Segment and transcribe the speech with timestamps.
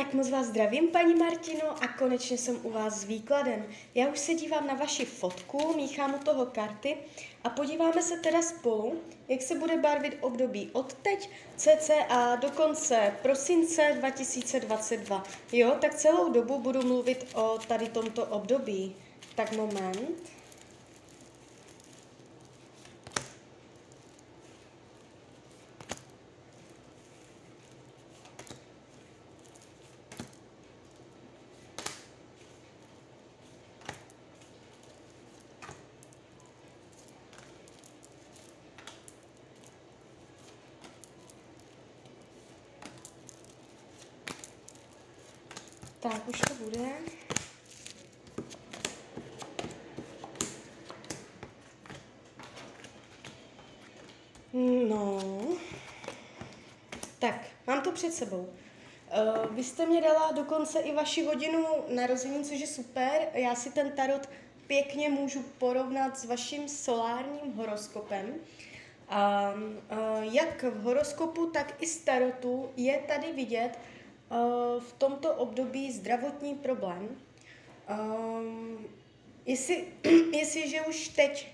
[0.00, 3.66] Tak moc vás zdravím, paní Martino, a konečně jsem u vás s výkladem.
[3.94, 6.96] Já už se dívám na vaši fotku, míchám u toho karty
[7.44, 13.14] a podíváme se teda spolu, jak se bude barvit období od teď cca do konce
[13.22, 15.24] prosince 2022.
[15.52, 18.96] Jo, tak celou dobu budu mluvit o tady tomto období.
[19.34, 20.39] Tak moment.
[46.00, 46.88] Tak, už to bude.
[54.88, 55.20] No.
[57.18, 57.34] Tak,
[57.66, 58.48] mám to před sebou.
[59.48, 63.28] Uh, vy jste mě dala dokonce i vaši hodinu narození, což je super.
[63.34, 64.28] Já si ten tarot
[64.66, 68.34] pěkně můžu porovnat s vaším solárním horoskopem.
[69.08, 73.99] A uh, jak v horoskopu, tak i z tarotu je tady vidět, Eh,
[74.78, 77.08] v tomto období zdravotní problém.
[77.90, 78.86] Um,
[79.46, 79.84] jestli,
[80.32, 81.52] jestliže už teď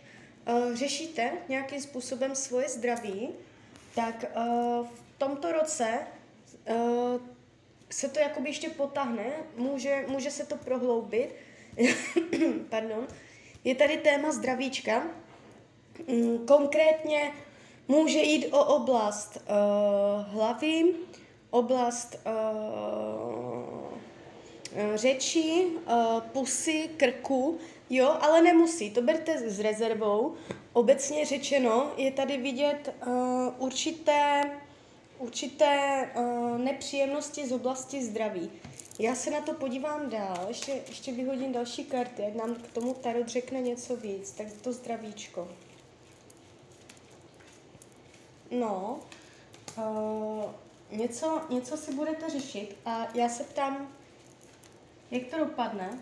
[0.48, 3.28] uh, řešíte nějakým způsobem svoje zdraví,
[3.94, 4.24] tak
[4.82, 5.98] v tomto roce
[7.90, 9.24] se to jakoby ještě potáhne,
[9.56, 11.34] může, může se to prohloubit.
[12.70, 13.06] Pardon.
[13.64, 15.06] Je tady téma zdravíčka.
[16.06, 17.32] Um, konkrétně
[17.88, 19.38] může jít o oblast
[20.28, 20.94] hlavy,
[21.56, 22.32] oblast uh,
[24.94, 27.58] řeči, uh, pusy, krku,
[27.90, 30.34] jo, ale nemusí, to berte s rezervou.
[30.72, 33.14] Obecně řečeno je tady vidět uh,
[33.58, 34.42] určité,
[35.18, 38.50] určité uh, nepříjemnosti z oblasti zdraví.
[38.98, 42.94] Já se na to podívám dál, ještě, ještě vyhodím další karty, ať nám k tomu
[42.94, 45.48] Tarot řekne něco víc, tak to zdravíčko.
[48.50, 48.98] No,
[49.78, 50.44] uh,
[50.90, 53.88] něco, něco si budete řešit a já se ptám,
[55.10, 55.98] jak to dopadne.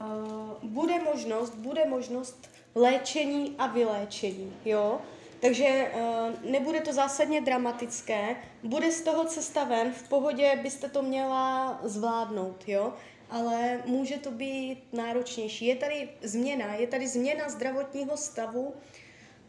[0.00, 5.00] Uh, bude možnost, bude možnost léčení a vyléčení, jo?
[5.40, 11.02] Takže uh, nebude to zásadně dramatické, bude z toho cesta ven, v pohodě byste to
[11.02, 12.94] měla zvládnout, jo?
[13.30, 15.66] Ale může to být náročnější.
[15.66, 18.74] Je tady změna, je tady změna zdravotního stavu,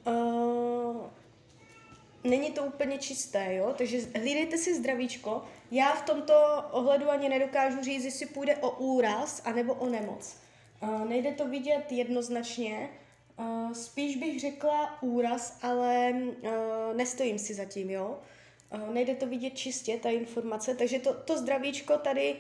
[0.08, 0.14] uh,
[2.24, 3.74] není to úplně čisté, jo?
[3.78, 5.44] Takže hlídejte si zdravíčko.
[5.72, 6.34] Já v tomto
[6.72, 10.38] ohledu ani nedokážu říct, jestli půjde o úraz anebo o nemoc.
[10.82, 12.90] Uh, nejde to vidět jednoznačně,
[13.40, 16.50] uh, spíš bych řekla úraz, ale uh,
[16.94, 18.20] nestojím si za tím, jo?
[18.94, 22.36] Nejde to vidět čistě, ta informace, takže to, to zdravíčko tady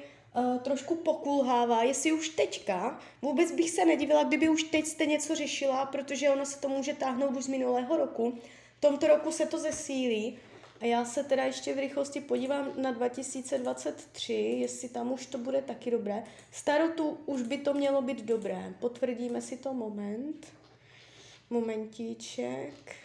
[0.63, 5.85] trošku pokulhává, jestli už teďka, vůbec bych se nedivila, kdyby už teď jste něco řešila,
[5.85, 8.37] protože ono se to může táhnout už z minulého roku,
[8.83, 10.39] tomto roku se to zesílí
[10.81, 15.61] a já se teda ještě v rychlosti podívám na 2023, jestli tam už to bude
[15.61, 16.23] taky dobré.
[16.51, 18.73] Starotu už by to mělo být dobré.
[18.79, 20.47] Potvrdíme si to moment.
[21.49, 22.95] Momentíček.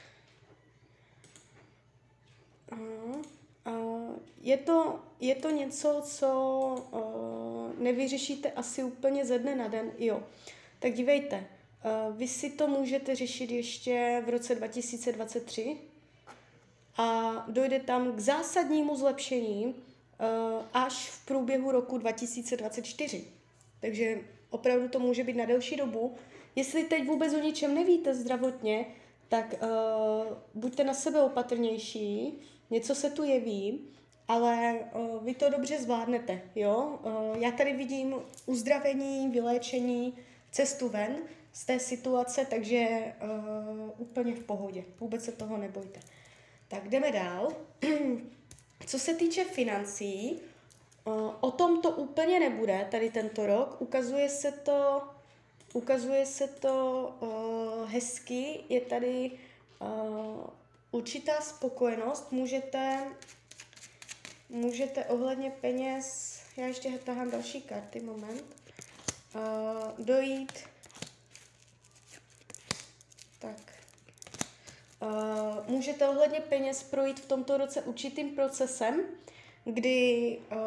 [3.64, 3.72] A,
[4.42, 6.30] je, to, je to něco, co
[6.90, 9.92] uh, nevyřešíte asi úplně ze dne na den.
[9.98, 10.22] Jo.
[10.78, 11.57] Tak dívejte, Eh,
[12.12, 15.76] vy si to můžete řešit ještě v roce 2023
[16.98, 23.24] a dojde tam k zásadnímu zlepšení eh, až v průběhu roku 2024.
[23.80, 26.14] Takže opravdu to může být na delší dobu.
[26.56, 28.86] Jestli teď vůbec o ničem nevíte zdravotně,
[29.28, 32.38] tak uh, buďte na sebe opatrnější,
[32.70, 33.80] něco se tu jeví,
[34.28, 36.98] ale uh, vy to dobře zvládnete, jo?
[37.02, 38.14] Uh, já tady vidím
[38.46, 40.14] uzdravení, vyléčení,
[40.50, 41.16] cestu ven,
[41.52, 42.88] z té situace, takže
[43.22, 44.84] uh, úplně v pohodě.
[45.00, 46.00] Vůbec se toho nebojte.
[46.68, 47.52] Tak jdeme dál.
[48.86, 50.40] Co se týče financí,
[51.04, 53.76] uh, o tom to úplně nebude tady tento rok.
[53.80, 55.02] Ukazuje se to,
[55.72, 58.60] ukazuje se to uh, hezky.
[58.68, 59.30] Je tady
[59.80, 60.46] uh,
[60.90, 62.32] určitá spokojenost.
[62.32, 62.98] Můžete,
[64.48, 68.44] můžete ohledně peněz, já ještě tahám další karty, moment,
[69.34, 70.52] uh, dojít
[73.38, 73.56] tak.
[75.02, 79.00] Uh, můžete ohledně peněz projít v tomto roce určitým procesem,
[79.64, 80.58] kdy uh,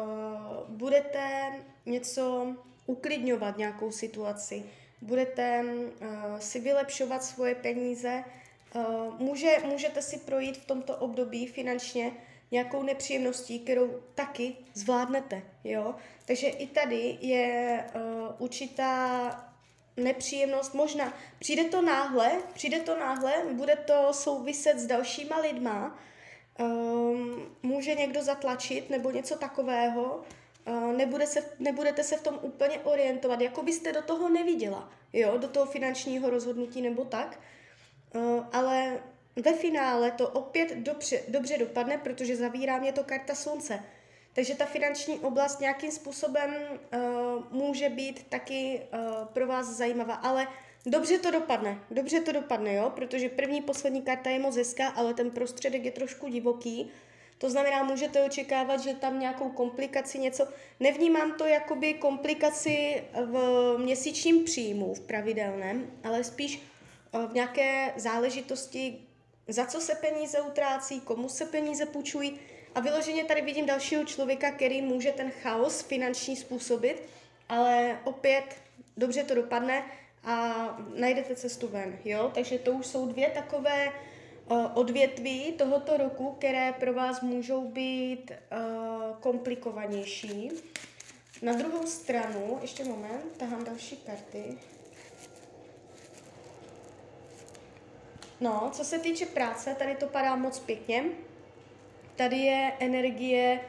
[0.68, 1.52] budete
[1.86, 2.46] něco
[2.86, 4.62] uklidňovat, nějakou situaci,
[5.00, 8.24] budete uh, si vylepšovat svoje peníze,
[8.74, 12.12] uh, může, můžete si projít v tomto období finančně
[12.50, 15.94] nějakou nepříjemností, kterou taky zvládnete, jo.
[16.26, 18.02] Takže i tady je uh,
[18.38, 19.51] určitá
[19.96, 21.14] nepříjemnost, možná.
[21.38, 25.98] Přijde to náhle, přijde to náhle, bude to souviset s dalšíma lidma,
[26.58, 30.24] um, může někdo zatlačit nebo něco takového,
[30.66, 35.38] uh, nebude se, nebudete se v tom úplně orientovat, jako byste do toho neviděla, jo,
[35.38, 37.40] do toho finančního rozhodnutí nebo tak,
[38.14, 39.00] uh, ale
[39.36, 43.82] ve finále to opět dobře, dobře dopadne, protože zavírá mě to karta slunce.
[44.32, 47.00] Takže ta finanční oblast nějakým způsobem uh,
[47.50, 50.46] může být taky uh, pro vás zajímavá, ale
[50.86, 55.14] dobře to dopadne, dobře to dopadne, jo, protože první, poslední karta je moc hezká, ale
[55.14, 56.90] ten prostředek je trošku divoký,
[57.38, 60.48] to znamená, můžete očekávat, že tam nějakou komplikaci něco,
[60.80, 66.62] nevnímám to jakoby komplikaci v měsíčním příjmu, v pravidelném, ale spíš
[67.12, 68.98] uh, v nějaké záležitosti,
[69.48, 72.40] za co se peníze utrácí, komu se peníze půjčují,
[72.74, 77.02] a vyloženě tady vidím dalšího člověka, který může ten chaos finanční způsobit,
[77.48, 78.44] ale opět
[78.96, 79.84] dobře to dopadne
[80.24, 82.30] a najdete cestu ven, jo?
[82.34, 83.92] Takže to už jsou dvě takové
[84.48, 90.50] uh, odvětví tohoto roku, které pro vás můžou být uh, komplikovanější.
[91.42, 94.58] Na druhou stranu, ještě moment, tahám další karty.
[98.40, 101.04] No, co se týče práce, tady to padá moc pěkně.
[102.16, 103.60] Tady je energie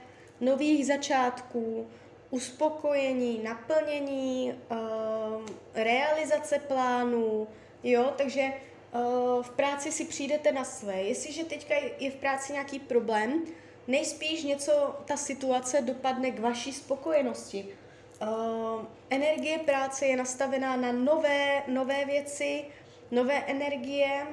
[0.41, 1.87] nových začátků,
[2.29, 4.77] uspokojení, naplnění, uh,
[5.73, 7.47] realizace plánů,
[7.83, 11.01] jo, takže uh, v práci si přijdete na své.
[11.01, 13.43] Jestliže teďka je v práci nějaký problém,
[13.87, 17.67] nejspíš něco, ta situace dopadne k vaší spokojenosti.
[18.21, 22.65] Uh, energie práce je nastavená na nové, nové věci,
[23.11, 24.27] nové energie,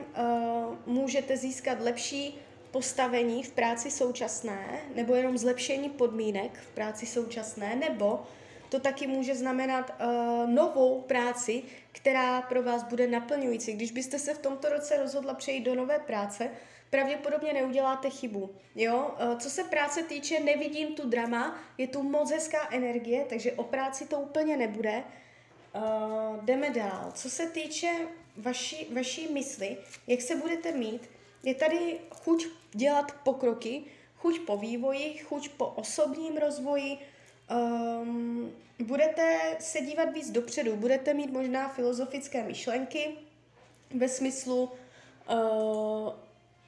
[0.86, 2.38] můžete získat lepší
[2.70, 8.22] postavení v práci současné, nebo jenom zlepšení podmínek v práci současné, nebo
[8.68, 11.62] to taky může znamenat uh, novou práci,
[11.92, 13.72] která pro vás bude naplňující.
[13.72, 16.50] Když byste se v tomto roce rozhodla přejít do nové práce,
[16.90, 18.50] pravděpodobně neuděláte chybu.
[18.74, 19.14] Jo?
[19.22, 23.64] Uh, co se práce týče, nevidím tu drama, je tu moc hezká energie, takže o
[23.64, 25.02] práci to úplně nebude.
[25.74, 27.12] Uh, jdeme dál.
[27.14, 27.92] Co se týče
[28.36, 29.76] vaší, vaší mysli,
[30.06, 31.10] jak se budete mít,
[31.42, 33.82] je tady chuť dělat pokroky,
[34.16, 36.98] chuť po vývoji, chuť po osobním rozvoji,
[37.50, 43.10] um, budete se dívat víc dopředu, budete mít možná filozofické myšlenky
[43.94, 44.70] ve smyslu,
[45.30, 46.12] uh,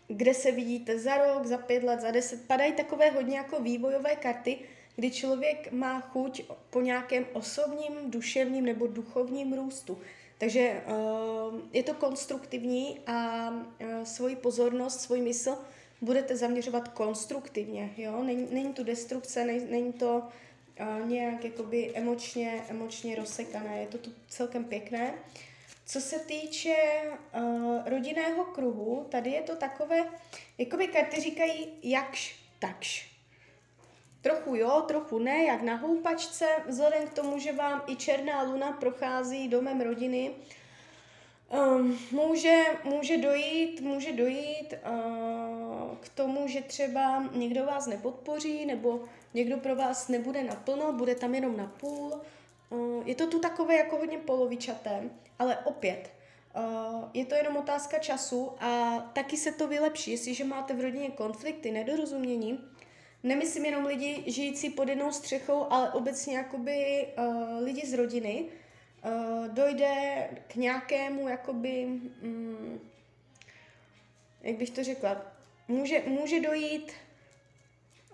[0.08, 2.46] kde se vidíte za rok, za pět let, za deset.
[2.46, 4.58] Padají takové hodně jako vývojové karty,
[4.96, 9.98] kdy člověk má chuť po nějakém osobním, duševním nebo duchovním růstu.
[10.42, 15.56] Takže uh, je to konstruktivní a uh, svoji pozornost, svůj mysl
[16.00, 18.22] budete zaměřovat konstruktivně, jo?
[18.22, 20.22] Není, není to destrukce, není, není to
[20.80, 25.14] uh, nějak jakoby emočně, emočně rozsekané, je to tu celkem pěkné.
[25.86, 26.76] Co se týče
[27.36, 30.04] uh, rodinného kruhu, tady je to takové,
[30.58, 33.11] jakoby karty říkají jakž, takž.
[34.22, 38.72] Trochu jo, trochu ne, jak na houpačce, vzhledem k tomu, že vám i černá luna
[38.72, 40.30] prochází domem rodiny,
[41.52, 49.04] um, může, může dojít, může dojít uh, k tomu, že třeba někdo vás nepodpoří, nebo
[49.34, 52.20] někdo pro vás nebude naplno, bude tam jenom na půl.
[52.70, 56.10] Uh, je to tu takové jako hodně polovičaté, ale opět,
[56.56, 61.10] Uh, je to jenom otázka času a taky se to vylepší, jestliže máte v rodině
[61.10, 62.60] konflikty, nedorozumění,
[63.22, 68.44] nemyslím jenom lidi žijící pod jednou střechou, ale obecně jakoby uh, lidi z rodiny,
[69.04, 71.86] uh, dojde k nějakému jakoby,
[72.22, 72.80] um,
[74.42, 75.22] jak bych to řekla,
[75.68, 76.92] může, může dojít,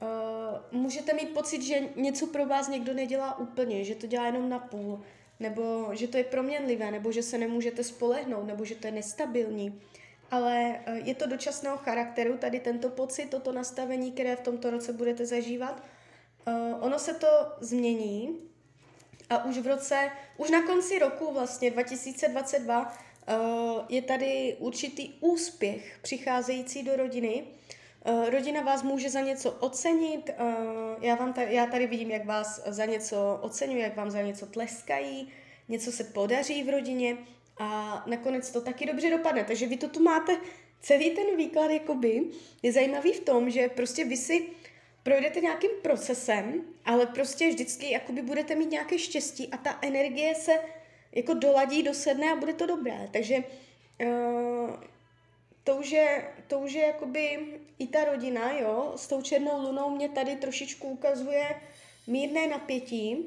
[0.03, 4.49] uh, můžete mít pocit, že něco pro vás někdo nedělá úplně, že to dělá jenom
[4.49, 5.03] na půl,
[5.41, 9.81] nebo že to je proměnlivé, nebo že se nemůžete spolehnout, nebo že to je nestabilní
[10.31, 14.93] ale eh, je to dočasného charakteru, tady tento pocit, toto nastavení, které v tomto roce
[14.93, 15.83] budete zažívat.
[16.47, 17.29] Uh, ono se to
[17.61, 18.39] změní
[19.31, 22.89] a už v roce, už na konci roku vlastně 2022 uh,
[23.29, 27.45] eh, je tady určitý úspěch přicházející do rodiny.
[28.31, 30.31] Rodina vás může za něco ocenit,
[31.01, 34.47] já, vám tady, já tady vidím, jak vás za něco oceňuje, jak vám za něco
[34.47, 35.29] tleskají,
[35.69, 37.17] něco se podaří v rodině,
[37.59, 39.45] a nakonec to taky dobře dopadne.
[39.45, 40.37] Takže vy to tu máte,
[40.81, 42.23] celý ten výklad jakoby
[42.63, 44.47] je zajímavý v tom, že prostě vy si
[45.03, 50.53] projdete nějakým procesem, ale prostě vždycky jakoby budete mít nějaké štěstí a ta energie se
[51.13, 53.09] jako doladí, dosedne a bude to dobré.
[53.13, 54.71] Takže uh,
[55.65, 57.39] to už je, to už je jakoby
[57.79, 61.61] i ta rodina, jo, s tou černou lunou mě tady trošičku ukazuje
[62.07, 63.27] mírné napětí,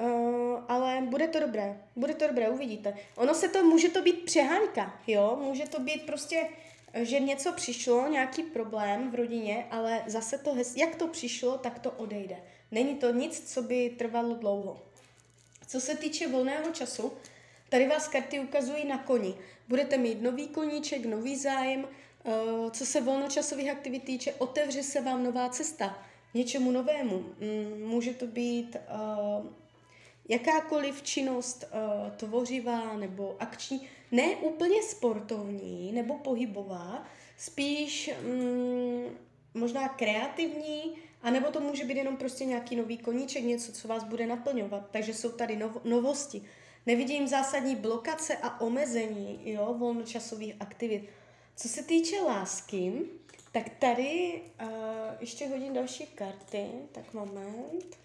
[0.00, 2.94] uh, ale bude to dobré, bude to dobré, uvidíte.
[3.16, 6.48] Ono se to, může to být přeháňka, jo, může to být prostě,
[6.94, 11.78] že něco přišlo, nějaký problém v rodině, ale zase to, hez, jak to přišlo, tak
[11.78, 12.36] to odejde.
[12.70, 14.82] Není to nic, co by trvalo dlouho.
[15.66, 17.12] Co se týče volného času,
[17.68, 19.34] tady vás karty ukazují na koni.
[19.68, 21.86] Budete mít nový koníček, nový zájem.
[22.24, 25.98] Eh, co se volnočasových aktivit týče, otevře se vám nová cesta
[26.34, 27.18] něčemu novému.
[27.18, 28.80] Mm, může to být eh,
[30.30, 37.06] jakákoliv činnost eh, tvořivá nebo akční, ne úplně sportovní nebo pohybová,
[37.36, 39.16] spíš mm,
[39.54, 44.04] možná kreativní, a nebo to může být jenom prostě nějaký nový koníček, něco, co vás
[44.04, 44.88] bude naplňovat.
[44.90, 46.42] Takže jsou tady nov- novosti.
[46.86, 51.08] Nevidím zásadní blokace a omezení jo, volnočasových aktivit.
[51.56, 52.92] Co se týče lásky,
[53.52, 54.68] tak tady uh,
[55.20, 56.66] ještě hodím další karty.
[56.92, 57.96] Tak moment.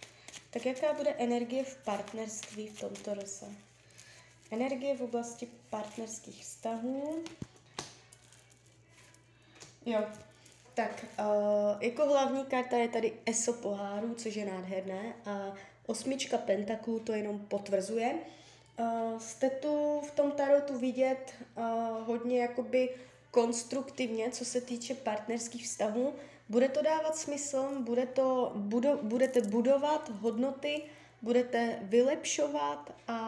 [0.55, 3.45] Tak jaká bude energie v partnerství v tomto roce?
[4.51, 7.23] Energie v oblasti partnerských vztahů.
[9.85, 10.03] Jo,
[10.73, 15.53] tak uh, jako hlavní karta je tady ESO pohárů, což je nádherné, a
[15.85, 18.15] osmička pentaklů to jenom potvrzuje.
[18.79, 21.63] Uh, jste tu v tom tarotu vidět uh,
[22.07, 22.89] hodně jakoby
[23.35, 26.13] konstruktivně, co se týče partnerských vztahů.
[26.49, 30.81] Bude to dávat smysl, bude to, budo, budete budovat hodnoty,
[31.21, 33.19] budete vylepšovat a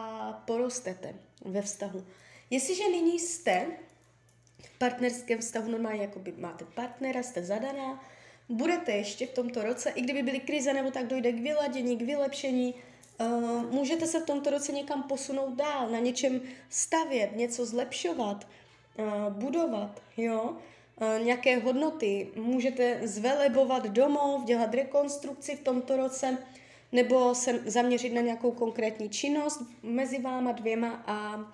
[0.46, 2.04] porostete ve vztahu.
[2.50, 3.66] Jestliže nyní jste
[4.58, 8.04] v partnerském vztahu normálně jakoby máte partnera, jste zadaná,
[8.48, 12.02] budete ještě v tomto roce, i kdyby byly krize nebo tak dojde k vyladění, k
[12.02, 12.74] vylepšení,
[13.20, 18.46] uh, můžete se v tomto roce někam posunout dál, na něčem stavět, něco zlepšovat,
[19.28, 26.38] budovat, jo, uh, nějaké hodnoty, můžete zvelebovat domov, dělat rekonstrukci v tomto roce,
[26.92, 31.44] nebo se zaměřit na nějakou konkrétní činnost mezi váma dvěma a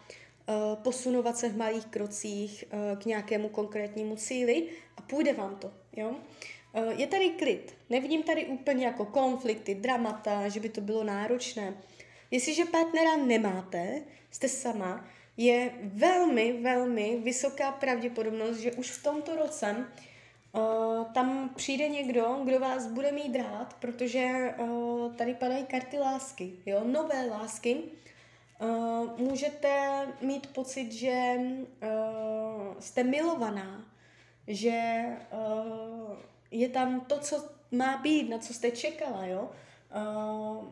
[0.48, 2.64] Eh, posunovat se v malých krocích
[2.98, 5.72] k nějakému konkrétnímu cíli a půjde vám to.
[5.96, 6.14] Jo?
[6.96, 7.74] Je tady klid.
[7.90, 11.74] Nevidím tady úplně jako konflikty, dramata, že by to bylo náročné.
[12.30, 19.76] Jestliže partnera nemáte, jste sama, je velmi, velmi vysoká pravděpodobnost, že už v tomto roce
[20.52, 26.52] uh, tam přijde někdo, kdo vás bude mít rád, protože uh, tady padají karty lásky,
[26.66, 27.82] jo, nové lásky,
[28.60, 33.84] Uh, můžete mít pocit, že uh, jste milovaná,
[34.46, 36.16] že uh,
[36.50, 39.50] je tam to, co má být, na co jste čekala, jo.
[39.96, 40.64] Uh,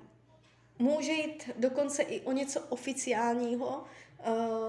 [0.79, 3.85] může jít dokonce i o něco oficiálního,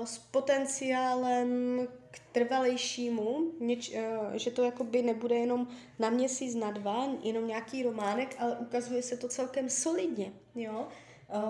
[0.03, 1.79] s potenciálem
[2.11, 5.67] k trvalejšímu, něč, uh, že to jakoby nebude jenom
[5.99, 10.87] na měsíc, na dva, jenom nějaký románek, ale ukazuje se to celkem solidně, jo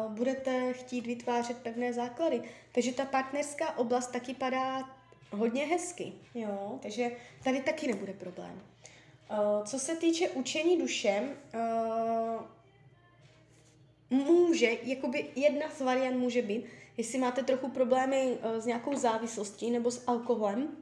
[0.09, 2.41] budete chtít vytvářet pevné základy.
[2.71, 4.89] Takže ta partnerská oblast taky padá
[5.31, 6.79] hodně hezky, jo?
[6.81, 7.11] takže
[7.43, 8.61] tady taky nebude problém.
[9.65, 11.29] Co se týče učení duše,
[14.09, 16.65] může, jakoby jedna z variant může být,
[16.97, 20.77] jestli máte trochu problémy s nějakou závislostí nebo s alkoholem,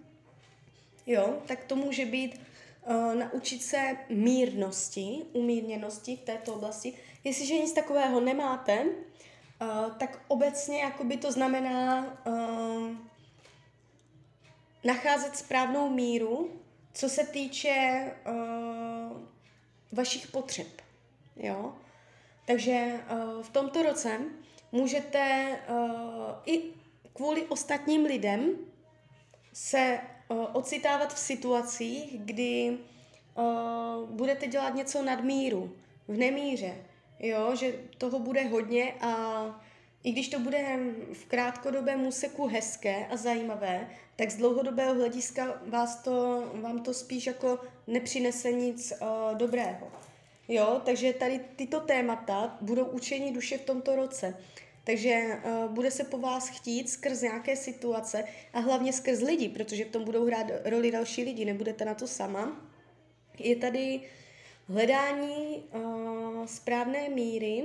[1.08, 2.42] jo, tak to může být
[2.86, 6.94] uh, naučit se mírnosti, umírněnosti v této oblasti.
[7.24, 12.90] Jestliže nic takového nemáte, uh, tak obecně jakoby to znamená uh,
[14.84, 16.52] nacházet správnou míru,
[16.94, 19.22] co se týče uh,
[19.92, 20.68] vašich potřeb.
[21.36, 21.76] Jo?
[22.46, 24.20] Takže uh, v tomto roce
[24.72, 25.76] můžete uh,
[26.46, 26.62] i
[27.14, 28.56] kvůli ostatním lidem
[29.54, 32.78] se uh, ocitávat v situacích, kdy
[33.36, 35.76] uh, budete dělat něco nad míru,
[36.08, 36.76] v nemíře,
[37.20, 39.44] jo, že toho bude hodně a
[40.04, 40.80] i když to bude
[41.14, 47.28] v krátkodobém úseku hezké a zajímavé, tak z dlouhodobého hlediska vás to, vám to spíš
[47.28, 49.92] jako nepřinese nic uh, dobrého.
[50.52, 54.38] Jo, takže tady tyto témata budou učení duše v tomto roce.
[54.84, 59.86] Takže uh, bude se po vás chtít skrz nějaké situace a hlavně skrz lidi, protože
[59.86, 62.70] v tom budou hrát roli další lidi, nebudete na to sama.
[63.40, 64.02] Je tady
[64.68, 67.64] hledání uh, správné míry,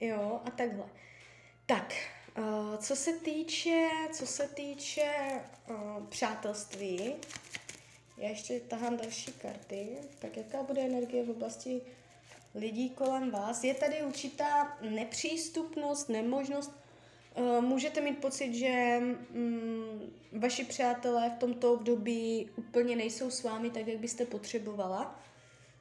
[0.00, 0.84] jo, a takhle.
[1.66, 1.94] Tak,
[2.38, 5.12] uh, co se týče, co se týče
[5.70, 7.14] uh, přátelství,
[8.16, 11.80] já ještě tahám další karty, tak jaká bude energie v oblasti
[12.54, 13.64] lidí kolem vás.
[13.64, 16.80] Je tady určitá nepřístupnost, nemožnost
[17.34, 19.00] Uh, můžete mít pocit, že
[19.34, 25.20] um, vaši přátelé v tomto období úplně nejsou s vámi tak, jak byste potřebovala,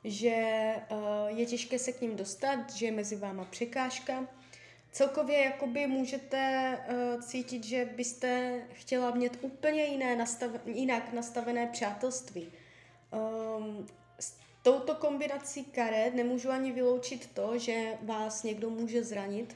[0.03, 4.27] že uh, je těžké se k ním dostat, že je mezi váma překážka.
[4.91, 12.51] Celkově jakoby můžete uh, cítit, že byste chtěla mít úplně jiné nastav, jinak nastavené přátelství.
[13.57, 13.87] Um,
[14.63, 19.55] touto kombinací karet nemůžu ani vyloučit to, že vás někdo může zranit,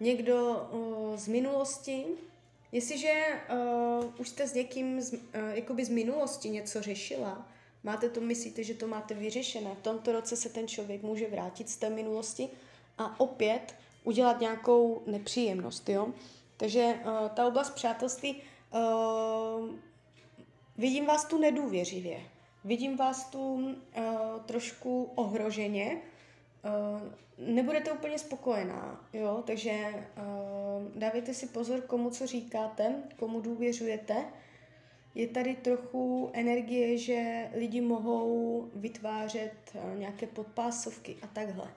[0.00, 2.04] někdo uh, z minulosti.
[2.72, 3.12] Jestliže
[3.52, 5.20] uh, už jste s někým z, uh,
[5.52, 7.48] jakoby z minulosti něco řešila,
[7.82, 11.68] máte to, myslíte, že to máte vyřešené, v tomto roce se ten člověk může vrátit
[11.68, 12.48] z té minulosti
[12.98, 13.74] a opět
[14.04, 16.08] udělat nějakou nepříjemnost, jo.
[16.56, 18.42] Takže uh, ta oblast přátelství,
[18.74, 19.70] uh,
[20.78, 22.20] vidím vás tu nedůvěřivě,
[22.64, 23.74] vidím vás tu uh,
[24.46, 26.00] trošku ohroženě,
[26.64, 27.00] uh,
[27.38, 34.24] nebudete úplně spokojená, jo, takže uh, dávejte si pozor, komu co říkáte, komu důvěřujete.
[35.14, 41.74] Je tady trochu energie, že lidi mohou vytvářet uh, nějaké podpásovky a takhle.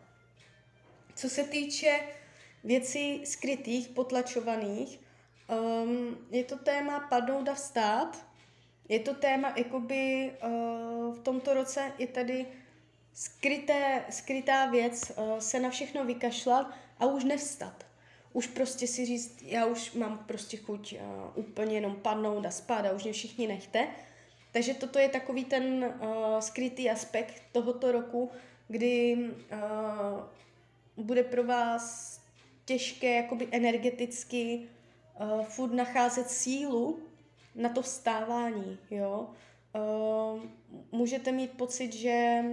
[1.16, 2.00] Co se týče
[2.64, 5.00] věcí skrytých, potlačovaných,
[5.84, 8.28] um, je to téma padnout a vstát.
[8.90, 12.46] Je to téma, jakoby uh, v tomto roce je tady
[13.14, 17.86] skryté, skrytá věc, uh, se na všechno vykašlat a už nevstat.
[18.34, 21.00] Už prostě si říct, já už mám prostě chuť uh,
[21.36, 23.88] úplně jenom padnout a spát a už mě všichni nechte.
[24.52, 28.32] Takže toto je takový ten uh, skrytý aspekt tohoto roku,
[28.68, 32.18] kdy uh, bude pro vás
[32.66, 34.70] těžké jakoby energeticky
[35.20, 37.00] uh, furt nacházet sílu
[37.58, 39.30] na to vstávání, jo.
[39.76, 40.42] Uh,
[40.92, 42.44] můžete mít pocit, že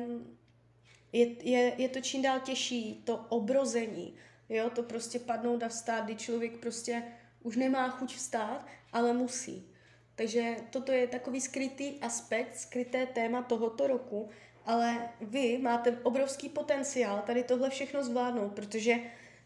[1.12, 4.14] je, je, je to čím dál těžší, to obrození,
[4.48, 7.02] jo, to prostě padnout a vstát, kdy člověk prostě
[7.42, 9.68] už nemá chuť vstát, ale musí.
[10.14, 14.28] Takže toto je takový skrytý aspekt, skryté téma tohoto roku,
[14.64, 18.96] ale vy máte obrovský potenciál tady tohle všechno zvládnout, protože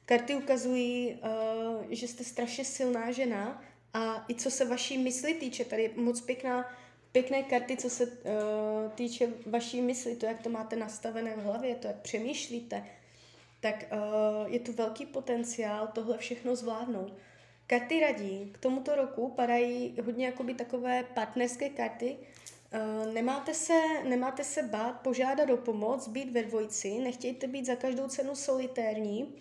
[0.04, 3.62] karty ukazují, uh, že jste strašně silná žena
[3.98, 6.70] a i co se vaší mysli týče, tady je moc pěkná,
[7.12, 8.10] pěkné karty, co se uh,
[8.94, 12.84] týče vaší mysli, to, jak to máte nastavené v hlavě, to, jak přemýšlíte,
[13.60, 17.12] tak uh, je tu velký potenciál tohle všechno zvládnout.
[17.66, 22.16] Karty radí, k tomuto roku padají hodně jakoby takové partnerské karty,
[23.06, 27.76] Uh, nemáte, se, nemáte se bát požádat o pomoc, být ve dvojici, nechtějte být za
[27.76, 29.34] každou cenu solitérní,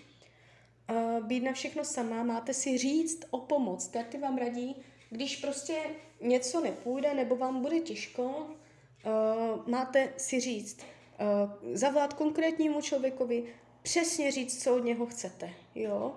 [1.22, 3.88] být na všechno sama, máte si říct o pomoc.
[3.88, 4.76] Karty vám radí,
[5.10, 5.76] když prostě
[6.22, 13.44] něco nepůjde nebo vám bude těžko, uh, máte si říct, uh, zavolat konkrétnímu člověkovi,
[13.82, 15.50] přesně říct, co od něho chcete.
[15.76, 16.16] Jo?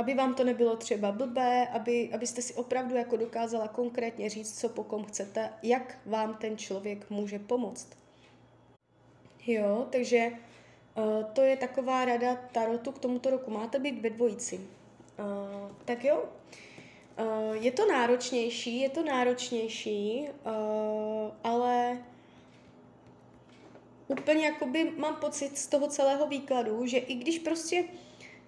[0.00, 4.68] aby vám to nebylo třeba blbé, aby, abyste si opravdu jako dokázala konkrétně říct, co
[4.68, 7.88] po kom chcete, jak vám ten člověk může pomoct.
[9.46, 10.30] Jo, takže
[10.94, 13.50] uh, to je taková rada Tarotu k tomuto roku.
[13.50, 14.56] Máte být ve dvojici.
[14.56, 16.24] Uh, tak jo,
[17.20, 20.52] uh, je to náročnější, je to náročnější, uh,
[21.44, 21.98] ale
[24.06, 27.84] úplně jakoby mám pocit z toho celého výkladu, že i když prostě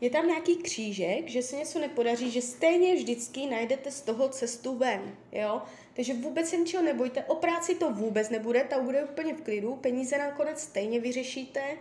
[0.00, 4.76] je tam nějaký křížek, že se něco nepodaří, že stejně vždycky najdete z toho cestu
[4.76, 5.62] ven, jo?
[5.94, 9.76] Takže vůbec se ničeho nebojte, o práci to vůbec nebude, ta bude úplně v klidu,
[9.76, 11.78] peníze nakonec stejně vyřešíte, uh,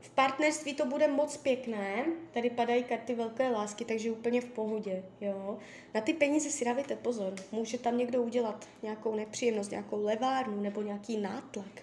[0.00, 5.04] v partnerství to bude moc pěkné, tady padají karty velké lásky, takže úplně v pohodě,
[5.20, 5.58] jo.
[5.94, 10.82] Na ty peníze si dávejte pozor, může tam někdo udělat nějakou nepříjemnost, nějakou levárnu nebo
[10.82, 11.82] nějaký nátlak,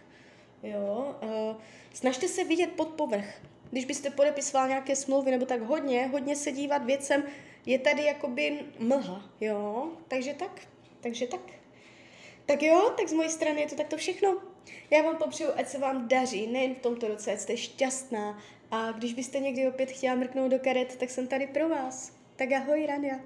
[0.63, 1.15] jo.
[1.93, 3.41] Snažte se vidět pod povrch,
[3.71, 7.23] když byste podepisoval nějaké smlouvy nebo tak hodně, hodně se dívat věcem,
[7.65, 10.61] je tady jakoby mlha, jo, takže tak,
[11.01, 11.41] takže tak.
[12.45, 14.50] Tak jo, tak z mojí strany je to takto všechno.
[14.89, 18.39] Já vám popřeju, ať se vám daří, nejen v tomto roce, ať jste šťastná
[18.71, 22.17] a když byste někdy opět chtěla mrknout do karet, tak jsem tady pro vás.
[22.35, 23.19] Tak ahoj, Rania.